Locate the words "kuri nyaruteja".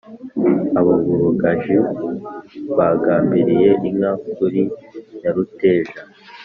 4.35-5.99